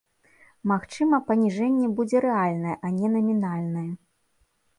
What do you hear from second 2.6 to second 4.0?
а не намінальнае.